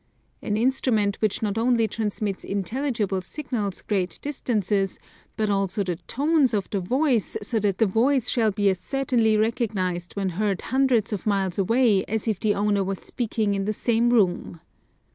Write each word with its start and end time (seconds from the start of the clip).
An 0.41 0.57
instrument 0.57 1.17
which 1.17 1.43
not 1.43 1.59
only 1.59 1.87
transmits 1.87 2.43
intelligible 2.43 3.21
signals 3.21 3.83
great 3.83 4.17
distances, 4.23 4.97
but 5.37 5.47
also 5.51 5.83
the 5.83 5.97
tones 6.07 6.55
of 6.55 6.67
the 6.71 6.79
voice, 6.79 7.37
so 7.43 7.59
that 7.59 7.77
the 7.77 7.85
voice 7.85 8.27
shall 8.27 8.49
be 8.49 8.71
as 8.71 8.79
certainly 8.79 9.37
recognized 9.37 10.13
when 10.15 10.29
heard 10.29 10.61
hundreds 10.73 11.13
of 11.13 11.27
miles 11.27 11.59
away 11.59 12.03
as 12.05 12.27
if 12.27 12.39
the 12.39 12.55
owner 12.55 12.83
was 12.83 12.97
speaking 12.97 13.53
in 13.53 13.65
the 13.65 13.73
same 13.73 14.09
room. 14.09 14.59